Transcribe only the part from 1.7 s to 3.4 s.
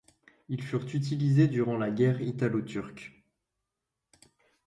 la guerre italo-turque.